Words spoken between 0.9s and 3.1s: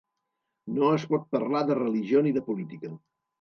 es pot parlar de religió ni de política.